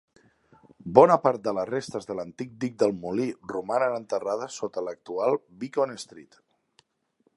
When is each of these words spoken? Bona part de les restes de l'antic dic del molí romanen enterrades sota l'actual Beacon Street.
Bona 0.99 1.17
part 1.25 1.43
de 1.47 1.51
les 1.57 1.67
restes 1.69 2.09
de 2.11 2.15
l'antic 2.19 2.55
dic 2.63 2.79
del 2.85 2.95
molí 3.03 3.27
romanen 3.53 3.99
enterrades 3.99 4.57
sota 4.63 4.85
l'actual 4.87 5.39
Beacon 5.65 5.95
Street. 6.07 6.41